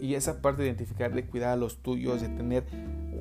Y 0.00 0.14
esa 0.14 0.42
parte 0.42 0.62
de 0.62 0.68
identificar, 0.68 1.14
de 1.14 1.24
cuidar 1.24 1.50
a 1.50 1.56
los 1.56 1.78
tuyos, 1.78 2.20
de 2.20 2.28
tener, 2.28 2.64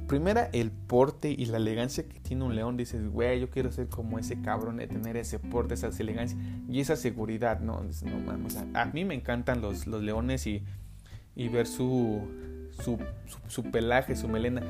primera, 0.04 0.50
el 0.54 0.72
porte 0.72 1.30
y 1.30 1.46
la 1.46 1.58
elegancia 1.58 2.08
que 2.08 2.20
tiene 2.20 2.44
un 2.44 2.56
león. 2.56 2.78
Dices, 2.78 3.08
güey, 3.10 3.40
yo 3.40 3.50
quiero 3.50 3.72
ser 3.72 3.90
como 3.90 4.20
ese 4.20 4.42
cabrón, 4.42 4.78
de 4.78 4.88
tener 4.88 5.18
ese 5.18 5.40
porte, 5.40 5.74
esa 5.74 5.90
elegancia 6.00 6.38
y 6.70 6.80
esa 6.80 6.96
seguridad, 6.96 7.60
¿no? 7.60 7.84
no 7.84 8.20
mames, 8.26 8.58
a, 8.74 8.86
mí 8.86 9.06
me 9.06 9.16
encantan 9.16 9.62
los, 9.62 9.88
los 9.88 10.02
leones 10.02 10.48
y, 10.48 10.64
y 11.36 11.50
ver 11.50 11.68
su, 11.68 12.22
su, 12.84 13.00
su, 13.48 13.64
pelaje, 13.64 14.16
su 14.16 14.28
melena. 14.28 14.64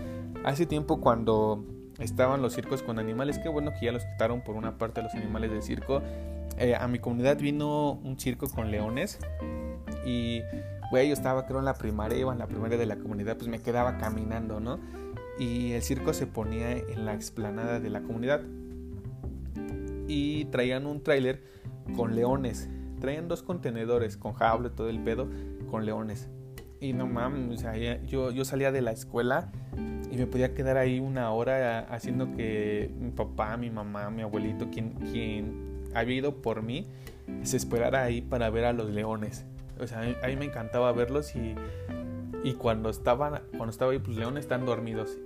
Hace 0.43 0.65
tiempo 0.65 1.01
cuando 1.01 1.63
estaban 1.99 2.41
los 2.41 2.53
circos 2.53 2.81
con 2.81 2.99
animales, 2.99 3.39
qué 3.39 3.49
bueno 3.49 3.71
que 3.79 3.85
ya 3.85 3.91
los 3.91 4.03
quitaron 4.05 4.41
por 4.41 4.55
una 4.55 4.77
parte 4.77 5.01
los 5.01 5.13
animales 5.13 5.51
del 5.51 5.61
circo. 5.61 6.01
Eh, 6.57 6.75
a 6.75 6.87
mi 6.87 6.99
comunidad 6.99 7.37
vino 7.37 7.93
un 8.03 8.19
circo 8.19 8.47
con 8.49 8.69
leones 8.69 9.19
y 10.05 10.41
güey, 10.91 11.07
yo 11.07 11.13
estaba 11.13 11.47
creo 11.47 11.57
en 11.57 11.65
la 11.65 11.73
primaria, 11.73 12.19
iba 12.19 12.31
en 12.31 12.37
la 12.37 12.45
primaria 12.45 12.77
de 12.77 12.85
la 12.85 12.97
comunidad, 12.97 13.37
pues 13.37 13.47
me 13.47 13.59
quedaba 13.59 13.97
caminando, 13.97 14.59
¿no? 14.59 14.79
Y 15.39 15.71
el 15.71 15.81
circo 15.81 16.13
se 16.13 16.27
ponía 16.27 16.71
en 16.71 17.05
la 17.05 17.13
explanada 17.13 17.79
de 17.79 17.89
la 17.89 18.01
comunidad. 18.01 18.41
Y 20.07 20.45
traían 20.45 20.85
un 20.85 21.01
tráiler 21.01 21.41
con 21.95 22.15
leones. 22.15 22.69
Traían 22.99 23.27
dos 23.27 23.43
contenedores 23.43 24.17
con 24.17 24.33
jaula 24.33 24.69
y 24.69 24.71
todo 24.71 24.89
el 24.89 24.99
pedo 24.99 25.27
con 25.69 25.85
leones. 25.85 26.29
Y 26.79 26.93
no 26.93 27.07
mames, 27.07 27.59
o 27.59 27.61
sea, 27.61 27.77
yo, 27.77 28.31
yo 28.31 28.45
salía 28.45 28.71
de 28.71 28.81
la 28.81 28.91
escuela 28.91 29.51
y 30.11 30.17
me 30.17 30.27
podía 30.27 30.53
quedar 30.53 30.77
ahí 30.77 30.99
una 30.99 31.31
hora 31.31 31.79
haciendo 31.89 32.35
que 32.35 32.91
mi 32.99 33.09
papá, 33.09 33.57
mi 33.57 33.69
mamá, 33.69 34.09
mi 34.09 34.21
abuelito, 34.21 34.69
quien, 34.69 34.91
quien 35.11 35.83
había 35.95 36.17
ido 36.17 36.41
por 36.41 36.61
mí, 36.61 36.85
se 37.43 37.57
esperara 37.57 38.03
ahí 38.03 38.21
para 38.21 38.49
ver 38.49 38.65
a 38.65 38.73
los 38.73 38.89
leones. 38.89 39.45
O 39.79 39.87
sea, 39.87 40.01
a 40.01 40.27
mí 40.27 40.35
me 40.35 40.45
encantaba 40.45 40.91
verlos 40.91 41.35
y, 41.35 41.55
y 42.43 42.53
cuando, 42.53 42.89
estaban, 42.89 43.41
cuando 43.51 43.69
estaba 43.69 43.91
ahí, 43.93 44.00
pues 44.00 44.17
leones 44.17 44.43
están 44.43 44.65
dormidos. 44.65 45.17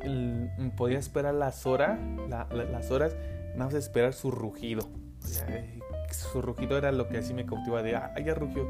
podía 0.77 1.00
esperar 1.00 1.33
las 1.33 1.65
horas, 1.65 2.00
las 2.29 2.91
horas, 2.91 3.15
nada 3.53 3.65
más 3.65 3.74
esperar 3.74 4.13
su 4.13 4.29
rugido. 4.29 4.88
O 5.24 5.27
sea, 5.27 5.65
su 6.12 6.41
rugido 6.41 6.77
era 6.77 6.91
lo 6.91 7.07
que 7.07 7.17
así 7.17 7.33
me 7.33 7.45
cautiva 7.45 7.81
de, 7.81 7.95
ah, 7.95 8.13
ya 8.24 8.36
rugió. 8.36 8.67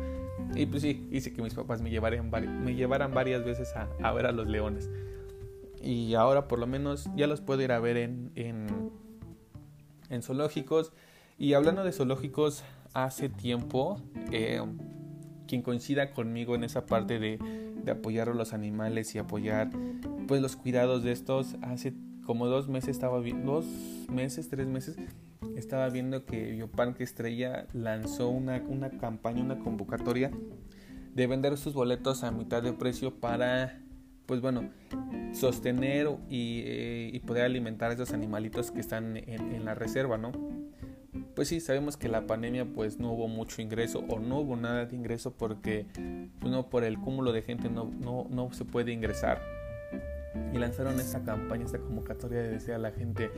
Y 0.56 0.66
pues 0.66 0.82
sí, 0.82 1.08
hice 1.12 1.34
que 1.34 1.42
mis 1.42 1.54
papás 1.54 1.82
me 1.82 1.90
llevaran, 1.90 2.32
me 2.64 2.74
llevaran 2.74 3.14
varias 3.14 3.44
veces 3.44 3.76
a, 3.76 3.90
a, 4.02 4.14
ver 4.14 4.26
a 4.26 4.32
los 4.32 4.48
leones. 4.48 4.90
Y 5.82 6.16
ahora 6.16 6.48
por 6.48 6.60
lo 6.60 6.68
menos 6.68 7.10
ya 7.16 7.28
los 7.28 7.42
puedo 7.42 7.62
ir 7.62 7.74
a 7.74 7.80
ver 7.80 7.98
en, 7.98 8.32
en, 8.36 8.92
en 10.10 10.22
zoológicos. 10.22 10.94
Y 11.38 11.54
hablando 11.54 11.84
de 11.84 11.92
zoológicos, 11.92 12.64
hace 12.94 13.28
tiempo, 13.28 14.02
eh, 14.32 14.62
quien 15.48 15.62
coincida 15.62 16.12
conmigo 16.12 16.56
en 16.56 16.64
esa 16.64 16.86
parte 16.86 17.20
de, 17.20 17.40
de, 17.88 17.92
apoyar 17.92 18.30
a 18.30 18.34
los 18.34 18.54
animales 18.54 19.16
y 19.16 19.20
apoyar 19.20 19.70
pues 20.28 20.42
los 20.42 20.56
cuidados 20.56 21.04
de 21.04 21.12
estos, 21.12 21.56
hace 21.62 21.94
como 22.26 22.48
dos 22.48 22.68
meses 22.68 22.90
estaba 22.90 23.20
viendo, 23.20 23.54
dos 23.54 23.66
meses, 24.12 24.50
tres 24.50 24.68
meses, 24.68 24.98
estaba 25.56 25.90
viendo 25.90 26.26
que 26.26 26.52
Bioparque 26.52 27.04
Estrella 27.04 27.68
lanzó 27.74 28.30
una, 28.30 28.62
una 28.68 28.90
campaña, 28.90 29.42
una 29.42 29.60
convocatoria 29.60 30.32
de 31.14 31.28
vender 31.28 31.58
sus 31.58 31.74
boletos 31.74 32.24
a 32.24 32.32
mitad 32.32 32.62
de 32.62 32.74
precio 32.74 33.20
para, 33.20 33.82
pues 34.26 34.42
bueno, 34.42 34.70
sostener 35.34 36.08
y, 36.30 36.62
eh, 36.66 37.10
y 37.12 37.20
poder 37.22 37.46
alimentar 37.46 37.92
a 37.92 37.94
esos 37.94 38.14
animalitos 38.14 38.72
que 38.72 38.80
están 38.80 39.18
en, 39.18 39.54
en, 39.54 39.66
la 39.66 39.74
reserva, 39.74 40.18
¿no? 40.18 40.32
Pues 41.38 41.50
sí, 41.50 41.60
sabemos 41.60 41.98
que 41.98 42.10
la 42.10 42.26
pandemia 42.26 42.66
pues 42.66 42.98
no 42.98 43.12
hubo 43.12 43.28
mucho 43.28 43.62
ingreso 43.62 44.04
o 44.10 44.18
no 44.18 44.40
hubo 44.40 44.56
nada 44.56 44.88
de 44.88 44.96
ingreso 44.96 45.36
porque 45.38 45.86
pues, 46.40 46.52
no, 46.52 46.68
por 46.68 46.84
el 46.84 46.98
cúmulo 46.98 47.32
de 47.32 47.44
gente 47.44 47.70
no, 47.70 47.86
no, 47.86 48.26
no 48.32 48.52
se 48.54 48.66
puede 48.66 48.92
ingresar 48.92 49.40
y 50.52 50.58
lanzaron 50.58 51.00
esta 51.00 51.22
campaña, 51.22 51.66
esta 51.66 51.78
convocatoria 51.78 52.40
de 52.40 52.50
decir 52.50 52.74
a 52.74 52.80
la 52.80 52.90
gente, 52.90 53.30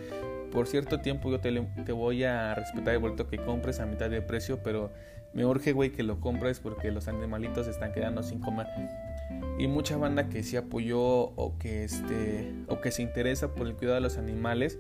por 0.50 0.68
cierto 0.68 1.02
tiempo 1.02 1.30
yo 1.30 1.42
te, 1.42 1.52
te, 1.86 1.92
voy 1.92 2.24
a 2.24 2.56
respetar 2.56 2.94
el 2.94 3.02
boleto 3.02 3.28
que 3.28 3.38
compres 3.38 3.82
a 3.82 3.86
mitad 3.86 4.10
de 4.10 4.22
precio, 4.22 4.64
pero 4.64 4.94
me 5.34 5.46
urge, 5.46 5.74
güey, 5.74 5.92
que 5.92 6.04
lo 6.04 6.22
compres 6.22 6.62
porque 6.62 6.92
los 6.92 7.10
animalitos 7.10 7.68
están 7.68 7.92
quedando 7.92 8.24
sin 8.24 8.40
comer. 8.40 8.68
Y 9.58 9.68
mucha 9.68 9.98
banda 9.98 10.30
que 10.30 10.42
sí 10.44 10.56
apoyó 10.56 11.02
o 11.02 11.58
que, 11.60 11.84
este, 11.84 12.54
o 12.68 12.80
que 12.80 12.92
se 12.92 13.02
interesa 13.02 13.54
por 13.56 13.68
el 13.68 13.76
cuidado 13.76 13.96
de 13.96 14.02
los 14.02 14.18
animales, 14.18 14.80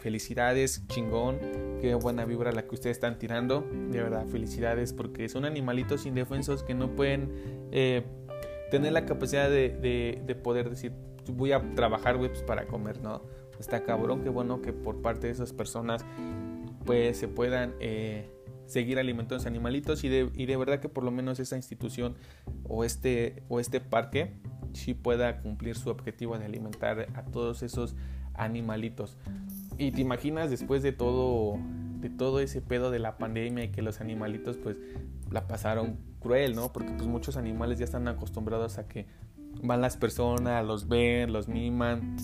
felicidades, 0.00 0.86
chingón, 0.88 1.38
qué 1.80 1.94
buena 1.94 2.24
vibra 2.24 2.52
la 2.52 2.66
que 2.66 2.74
ustedes 2.74 2.96
están 2.96 3.18
tirando, 3.18 3.68
de 3.90 4.02
verdad, 4.02 4.26
felicidades 4.26 4.92
porque 4.92 5.28
son 5.28 5.44
animalitos 5.44 6.06
indefensos 6.06 6.62
que 6.62 6.74
no 6.74 6.94
pueden 6.94 7.68
eh, 7.72 8.04
tener 8.70 8.92
la 8.92 9.06
capacidad 9.06 9.48
de, 9.48 9.70
de, 9.70 10.22
de 10.26 10.34
poder 10.34 10.70
decir, 10.70 10.92
voy 11.32 11.52
a 11.52 11.74
trabajar, 11.74 12.16
güey, 12.16 12.30
pues 12.30 12.42
para 12.42 12.66
comer, 12.66 13.00
¿no? 13.00 13.22
Está 13.58 13.84
cabrón, 13.84 14.22
qué 14.22 14.28
bueno 14.28 14.60
que 14.60 14.72
por 14.72 15.00
parte 15.00 15.28
de 15.28 15.32
esas 15.32 15.52
personas, 15.52 16.04
pues 16.84 17.16
se 17.16 17.28
puedan 17.28 17.74
eh, 17.80 18.30
seguir 18.66 18.98
alimentando 18.98 19.36
a 19.36 19.38
los 19.38 19.46
animalitos 19.46 20.04
y 20.04 20.08
de, 20.08 20.30
y 20.34 20.46
de 20.46 20.56
verdad 20.56 20.80
que 20.80 20.88
por 20.88 21.04
lo 21.04 21.10
menos 21.10 21.40
esa 21.40 21.56
institución 21.56 22.16
o 22.64 22.84
este, 22.84 23.42
o 23.48 23.60
este 23.60 23.80
parque 23.80 24.34
sí 24.72 24.94
pueda 24.94 25.40
cumplir 25.40 25.76
su 25.76 25.88
objetivo 25.88 26.38
de 26.38 26.44
alimentar 26.44 27.08
a 27.14 27.24
todos 27.24 27.62
esos 27.62 27.96
animalitos. 28.34 29.16
Y 29.78 29.92
te 29.92 30.00
imaginas 30.00 30.50
después 30.50 30.82
de 30.82 30.92
todo, 30.92 31.58
de 32.00 32.10
todo 32.10 32.40
ese 32.40 32.62
pedo 32.62 32.90
de 32.90 32.98
la 32.98 33.18
pandemia 33.18 33.64
y 33.64 33.68
que 33.68 33.82
los 33.82 34.00
animalitos 34.00 34.56
pues 34.56 34.76
la 35.30 35.46
pasaron 35.46 35.98
cruel, 36.20 36.54
¿no? 36.54 36.72
Porque 36.72 36.92
pues 36.92 37.06
muchos 37.06 37.36
animales 37.36 37.78
ya 37.78 37.84
están 37.84 38.08
acostumbrados 38.08 38.78
a 38.78 38.86
que 38.88 39.06
van 39.62 39.80
las 39.80 39.96
personas, 39.96 40.64
los 40.64 40.88
ven, 40.88 41.32
los 41.32 41.48
miman. 41.48 42.16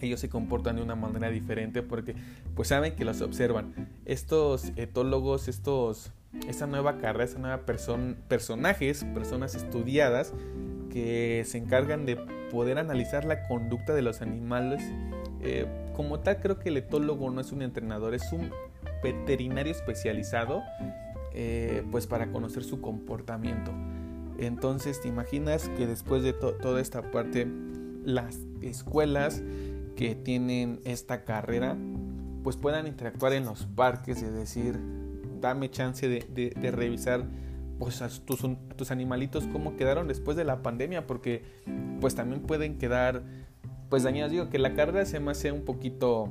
Ellos 0.00 0.20
se 0.20 0.28
comportan 0.28 0.76
de 0.76 0.82
una 0.82 0.94
manera 0.94 1.30
diferente 1.30 1.82
porque 1.82 2.14
pues 2.54 2.68
saben 2.68 2.94
que 2.94 3.04
los 3.04 3.20
observan. 3.20 3.88
Estos 4.04 4.72
etólogos, 4.76 5.48
estos, 5.48 6.12
esta 6.46 6.66
nueva 6.66 6.98
carrera, 6.98 7.24
esta 7.24 7.38
nueva 7.38 7.66
person, 7.66 8.16
personajes, 8.28 9.04
personas 9.14 9.54
estudiadas 9.54 10.32
que 10.90 11.42
se 11.44 11.58
encargan 11.58 12.06
de 12.06 12.16
poder 12.50 12.78
analizar 12.78 13.24
la 13.24 13.46
conducta 13.46 13.94
de 13.94 14.02
los 14.02 14.22
animales. 14.22 14.82
Eh, 15.42 15.66
como 15.94 16.20
tal 16.20 16.40
creo 16.40 16.58
que 16.58 16.68
el 16.68 16.76
etólogo 16.78 17.30
no 17.30 17.40
es 17.40 17.52
un 17.52 17.62
entrenador, 17.62 18.14
es 18.14 18.32
un 18.32 18.50
veterinario 19.02 19.72
especializado 19.72 20.62
eh, 21.34 21.84
pues 21.90 22.06
para 22.06 22.30
conocer 22.32 22.64
su 22.64 22.80
comportamiento. 22.80 23.72
Entonces 24.38 25.00
te 25.00 25.08
imaginas 25.08 25.68
que 25.76 25.86
después 25.86 26.22
de 26.22 26.32
toda 26.32 26.80
esta 26.80 27.10
parte, 27.10 27.46
las 28.04 28.38
escuelas 28.62 29.42
que 29.96 30.14
tienen 30.14 30.80
esta 30.84 31.24
carrera, 31.24 31.76
pues 32.44 32.56
puedan 32.56 32.86
interactuar 32.86 33.32
en 33.32 33.44
los 33.44 33.66
parques, 33.66 34.22
es 34.22 34.32
decir, 34.32 34.78
dame 35.40 35.70
chance 35.70 36.08
de, 36.08 36.70
revisar 36.70 37.24
pues 37.78 37.98
tus, 38.24 38.44
tus, 38.76 38.90
animalitos 38.90 39.46
cómo 39.52 39.76
quedaron 39.76 40.08
después 40.08 40.36
de 40.36 40.44
la 40.44 40.62
pandemia, 40.62 41.06
porque 41.06 41.42
pues 42.00 42.14
también 42.14 42.42
pueden 42.42 42.78
quedar 42.78 43.22
pues 43.88 44.02
dañados. 44.02 44.32
Digo 44.32 44.48
que 44.48 44.58
la 44.58 44.74
carrera 44.74 45.04
se 45.04 45.20
me 45.20 45.30
hace 45.30 45.52
un 45.52 45.64
poquito 45.64 46.30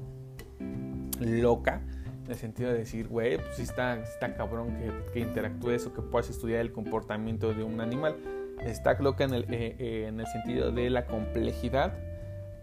loca, 1.19 1.81
en 2.25 2.31
el 2.31 2.37
sentido 2.37 2.71
de 2.71 2.79
decir, 2.79 3.07
güey, 3.07 3.37
pues 3.37 3.55
sí 3.55 3.61
está, 3.63 3.95
está 3.99 4.35
cabrón 4.35 4.75
que, 4.77 4.91
que, 5.13 5.19
interactúes 5.19 5.85
o 5.85 5.93
que 5.93 6.01
puedas 6.01 6.29
estudiar 6.29 6.59
el 6.59 6.71
comportamiento 6.71 7.53
de 7.53 7.63
un 7.63 7.79
animal. 7.79 8.17
Está 8.61 8.93
loca 8.99 9.23
en 9.23 9.33
el, 9.33 9.43
eh, 9.43 9.75
eh, 9.79 10.05
en 10.07 10.19
el 10.19 10.27
sentido 10.27 10.71
de 10.71 10.89
la 10.89 11.05
complejidad, 11.05 11.93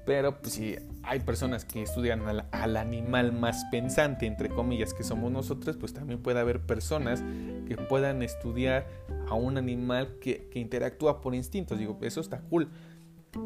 pero 0.05 0.39
pues 0.41 0.53
sí, 0.53 0.77
hay 1.03 1.21
personas 1.21 1.65
que 1.65 1.83
estudian 1.83 2.27
al, 2.27 2.47
al, 2.51 2.77
animal 2.77 3.33
más 3.33 3.65
pensante, 3.71 4.27
entre 4.27 4.51
comillas, 4.51 4.93
que 4.93 5.03
somos 5.03 5.33
nosotros, 5.33 5.77
pues 5.77 5.95
también 5.95 6.21
puede 6.21 6.41
haber 6.41 6.61
personas 6.61 7.23
que 7.67 7.77
puedan 7.77 8.23
estudiar 8.23 8.87
a 9.29 9.35
un 9.35 9.57
animal 9.57 10.19
que, 10.21 10.49
que 10.51 10.59
interactúa 10.59 11.23
por 11.23 11.35
instintos. 11.35 11.79
Digo, 11.79 11.97
eso 12.03 12.21
está 12.21 12.41
cool. 12.41 12.69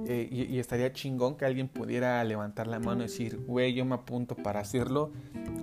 Eh, 0.06 0.28
y, 0.30 0.58
estaría 0.58 0.92
chingón 0.92 1.36
que 1.36 1.44
alguien 1.44 1.68
pudiera 1.68 2.22
levantar 2.24 2.66
la 2.66 2.78
mano 2.78 3.00
y 3.00 3.06
decir, 3.06 3.38
güey, 3.46 3.74
yo 3.74 3.84
me 3.84 3.94
apunto 3.94 4.34
para 4.34 4.60
hacerlo. 4.60 5.12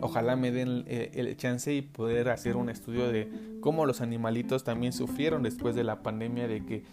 Ojalá 0.01 0.35
me 0.35 0.51
den 0.51 0.83
eh, 0.87 1.11
el, 1.13 1.35
chance 1.37 1.73
y 1.73 1.81
poder 1.81 2.29
hacer 2.29 2.55
un 2.55 2.69
estudio 2.69 3.11
de 3.11 3.29
cómo 3.61 3.85
los 3.85 4.01
animalitos 4.01 4.63
también 4.63 4.93
sufrieron 4.93 5.43
después 5.43 5.75
de 5.75 5.83
la 5.83 6.01
pandemia, 6.01 6.47
de 6.47 6.65
que 6.65 6.83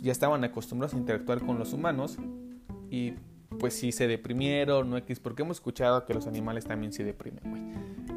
ya 0.00 0.12
estaban 0.12 0.44
acostumbrados 0.44 0.94
a 0.94 0.98
interactuar 0.98 1.44
con 1.44 1.58
los 1.58 1.72
humanos 1.72 2.18
y 2.90 3.14
pues 3.58 3.74
si 3.74 3.92
se 3.92 4.06
deprimieron, 4.06 4.90
no 4.90 4.96
X, 4.98 5.20
porque 5.20 5.42
hemos 5.42 5.56
escuchado 5.56 6.04
que 6.04 6.14
los 6.14 6.26
animales 6.26 6.64
también 6.64 6.92
se 6.92 7.02
deprimen, 7.02 7.42
güey. 7.44 7.62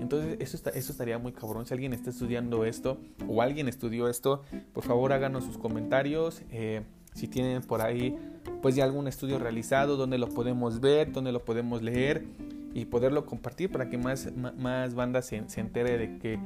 Entonces 0.01 0.37
eso, 0.39 0.57
está, 0.57 0.71
eso 0.71 0.91
estaría 0.91 1.17
muy 1.17 1.31
cabrón. 1.31 1.65
Si 1.65 1.73
alguien 1.73 1.93
está 1.93 2.09
estudiando 2.09 2.65
esto 2.65 2.99
o 3.27 3.41
alguien 3.41 3.67
estudió 3.67 4.07
esto, 4.09 4.43
por 4.73 4.83
favor 4.83 5.13
háganos 5.13 5.45
sus 5.45 5.57
comentarios. 5.57 6.41
Eh, 6.51 6.81
si 7.13 7.27
tienen 7.27 7.61
por 7.61 7.81
ahí 7.81 8.17
pues 8.61 8.75
ya 8.75 8.83
algún 8.83 9.07
estudio 9.07 9.39
realizado 9.39 9.97
donde 9.97 10.17
lo 10.17 10.29
podemos 10.29 10.79
ver, 10.79 11.11
donde 11.11 11.31
lo 11.31 11.43
podemos 11.43 11.81
leer 11.81 12.25
y 12.73 12.85
poderlo 12.85 13.25
compartir 13.25 13.71
para 13.71 13.89
que 13.89 13.97
más, 13.97 14.29
más 14.35 14.93
bandas 14.95 15.25
se, 15.25 15.43
se 15.49 15.59
entere 15.59 15.97
de 15.97 16.17
que 16.19 16.39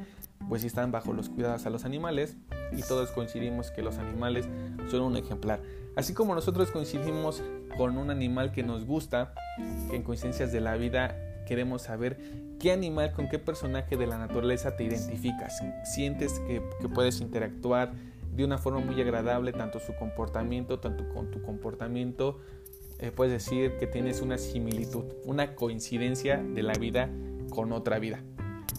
pues 0.49 0.63
están 0.63 0.91
bajo 0.91 1.13
los 1.13 1.29
cuidados 1.29 1.65
a 1.65 1.69
los 1.69 1.85
animales 1.85 2.37
y 2.71 2.81
todos 2.81 3.11
coincidimos 3.11 3.71
que 3.71 3.81
los 3.81 3.97
animales 3.97 4.47
son 4.89 5.01
un 5.01 5.17
ejemplar. 5.17 5.61
Así 5.95 6.13
como 6.13 6.35
nosotros 6.35 6.71
coincidimos 6.71 7.41
con 7.77 7.97
un 7.97 8.09
animal 8.09 8.51
que 8.51 8.63
nos 8.63 8.85
gusta, 8.85 9.33
que 9.89 9.95
en 9.95 10.03
coincidencias 10.03 10.51
de 10.51 10.61
la 10.61 10.75
vida 10.75 11.15
queremos 11.45 11.83
saber 11.83 12.17
qué 12.59 12.71
animal, 12.71 13.11
con 13.13 13.29
qué 13.29 13.39
personaje 13.39 13.97
de 13.97 14.07
la 14.07 14.17
naturaleza 14.17 14.75
te 14.75 14.83
identificas. 14.83 15.61
Sientes 15.83 16.39
que, 16.47 16.61
que 16.81 16.89
puedes 16.89 17.21
interactuar, 17.21 17.93
de 18.33 18.43
una 18.43 18.57
forma 18.57 18.79
muy 18.79 18.99
agradable 19.01 19.53
tanto 19.53 19.79
su 19.79 19.95
comportamiento, 19.95 20.79
tanto 20.79 21.07
con 21.09 21.31
tu 21.31 21.41
comportamiento. 21.41 22.39
Eh, 22.99 23.11
puedes 23.11 23.33
decir 23.33 23.77
que 23.77 23.87
tienes 23.87 24.21
una 24.21 24.37
similitud, 24.37 25.05
una 25.25 25.55
coincidencia 25.55 26.37
de 26.37 26.63
la 26.63 26.73
vida 26.73 27.09
con 27.49 27.71
otra 27.71 27.99
vida. 27.99 28.21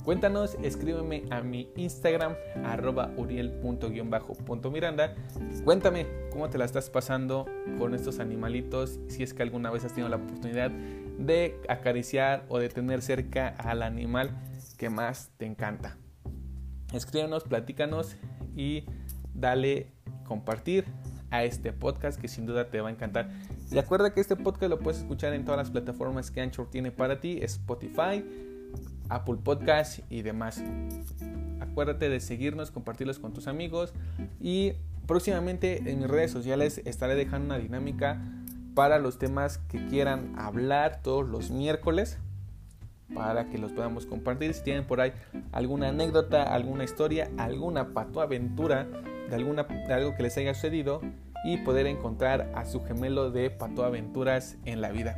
Cuéntanos, 0.06 0.56
escríbeme 0.62 1.24
a 1.30 1.40
mi 1.40 1.68
Instagram, 1.74 2.36
arroba. 2.64 3.10
Cuéntame 5.64 6.06
cómo 6.30 6.48
te 6.48 6.58
la 6.58 6.64
estás 6.64 6.90
pasando 6.90 7.46
con 7.76 7.92
estos 7.92 8.20
animalitos, 8.20 9.00
si 9.08 9.24
es 9.24 9.34
que 9.34 9.42
alguna 9.42 9.72
vez 9.72 9.84
has 9.84 9.94
tenido 9.94 10.08
la 10.08 10.16
oportunidad 10.16 10.70
de 10.70 11.60
acariciar 11.68 12.44
o 12.48 12.60
de 12.60 12.68
tener 12.68 13.02
cerca 13.02 13.48
al 13.48 13.82
animal 13.82 14.30
que 14.78 14.90
más 14.90 15.32
te 15.38 15.46
encanta. 15.46 15.96
Escríbenos, 16.92 17.42
platícanos 17.42 18.14
y 18.54 18.84
dale 19.38 19.92
compartir 20.24 20.84
a 21.30 21.44
este 21.44 21.72
podcast 21.72 22.20
que 22.20 22.28
sin 22.28 22.46
duda 22.46 22.70
te 22.70 22.80
va 22.80 22.88
a 22.88 22.92
encantar. 22.92 23.30
Recuerda 23.70 24.14
que 24.14 24.20
este 24.20 24.36
podcast 24.36 24.70
lo 24.70 24.78
puedes 24.78 25.00
escuchar 25.00 25.32
en 25.32 25.44
todas 25.44 25.58
las 25.58 25.70
plataformas 25.70 26.30
que 26.30 26.40
Anchor 26.40 26.70
tiene 26.70 26.90
para 26.90 27.20
ti, 27.20 27.38
Spotify, 27.42 28.24
Apple 29.08 29.36
Podcast 29.42 30.00
y 30.10 30.22
demás. 30.22 30.62
Acuérdate 31.60 32.08
de 32.08 32.20
seguirnos, 32.20 32.70
compartirlos 32.70 33.18
con 33.18 33.32
tus 33.32 33.48
amigos 33.48 33.92
y 34.40 34.72
próximamente 35.06 35.90
en 35.90 36.00
mis 36.00 36.08
redes 36.08 36.30
sociales 36.30 36.80
estaré 36.84 37.14
dejando 37.14 37.46
una 37.46 37.58
dinámica 37.58 38.20
para 38.74 38.98
los 38.98 39.18
temas 39.18 39.58
que 39.68 39.86
quieran 39.86 40.34
hablar 40.36 41.00
todos 41.02 41.28
los 41.28 41.50
miércoles 41.50 42.18
para 43.14 43.48
que 43.48 43.58
los 43.58 43.72
podamos 43.72 44.06
compartir. 44.06 44.52
Si 44.54 44.62
tienen 44.62 44.86
por 44.86 45.00
ahí 45.00 45.12
alguna 45.52 45.88
anécdota, 45.88 46.42
alguna 46.42 46.84
historia, 46.84 47.30
alguna 47.38 47.94
patoaventura 47.94 48.86
de, 49.28 49.34
alguna, 49.34 49.64
de 49.64 49.92
algo 49.92 50.14
que 50.14 50.22
les 50.22 50.36
haya 50.36 50.54
sucedido 50.54 51.00
y 51.44 51.58
poder 51.58 51.86
encontrar 51.86 52.50
a 52.54 52.64
su 52.64 52.82
gemelo 52.82 53.30
de 53.30 53.50
patoaventuras 53.50 54.56
en 54.64 54.80
la 54.80 54.90
vida. 54.90 55.14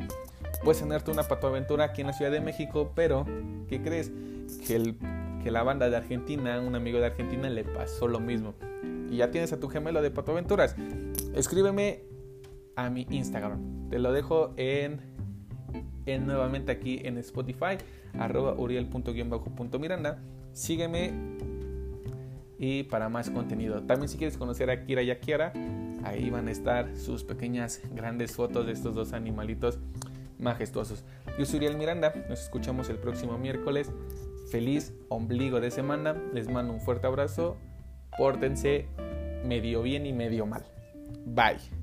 Puedes 0.62 0.80
tenerte 0.80 1.10
una 1.10 1.22
patoaventura 1.22 1.84
aquí 1.84 2.00
en 2.00 2.08
la 2.08 2.12
Ciudad 2.12 2.30
de 2.30 2.40
México, 2.40 2.92
pero 2.94 3.24
¿qué 3.68 3.80
crees? 3.80 4.12
Que, 4.66 4.76
el, 4.76 4.98
que 5.42 5.50
la 5.50 5.62
banda 5.62 5.88
de 5.88 5.96
Argentina, 5.96 6.60
un 6.60 6.74
amigo 6.74 6.98
de 6.98 7.06
Argentina, 7.06 7.48
le 7.48 7.64
pasó 7.64 8.08
lo 8.08 8.20
mismo. 8.20 8.54
Y 9.10 9.16
ya 9.16 9.30
tienes 9.30 9.52
a 9.52 9.60
tu 9.60 9.68
gemelo 9.68 10.02
de 10.02 10.10
patoaventuras. 10.10 10.76
Escríbeme 11.34 12.02
a 12.76 12.90
mi 12.90 13.06
Instagram. 13.10 13.88
Te 13.88 13.98
lo 13.98 14.12
dejo 14.12 14.52
en, 14.56 15.00
en 16.06 16.26
nuevamente 16.26 16.72
aquí 16.72 17.00
en 17.04 17.18
Spotify, 17.18 17.78
arroba 18.18 18.54
uriel.miranda. 18.54 20.22
Sígueme 20.52 21.12
y 22.58 22.82
para 22.84 23.08
más 23.08 23.30
contenido. 23.30 23.82
También 23.82 24.08
si 24.08 24.18
quieres 24.18 24.36
conocer 24.36 24.70
a 24.70 24.84
Kira 24.84 25.02
y 25.02 25.10
a 25.10 25.20
Kiara, 25.20 25.52
ahí 26.04 26.28
van 26.30 26.48
a 26.48 26.50
estar 26.50 26.96
sus 26.96 27.24
pequeñas 27.24 27.80
grandes 27.94 28.34
fotos 28.34 28.66
de 28.66 28.72
estos 28.72 28.94
dos 28.94 29.12
animalitos 29.12 29.78
majestuosos. 30.38 31.04
Yo 31.38 31.46
soy 31.46 31.58
Uriel 31.58 31.76
Miranda, 31.76 32.12
nos 32.28 32.42
escuchamos 32.42 32.90
el 32.90 32.98
próximo 32.98 33.38
miércoles. 33.38 33.90
Feliz 34.50 34.94
ombligo 35.08 35.60
de 35.60 35.70
semana, 35.70 36.16
les 36.32 36.48
mando 36.48 36.72
un 36.72 36.80
fuerte 36.80 37.06
abrazo, 37.06 37.56
pórtense 38.16 38.86
medio 39.44 39.82
bien 39.82 40.06
y 40.06 40.12
medio 40.12 40.46
mal. 40.46 40.64
Bye. 41.26 41.77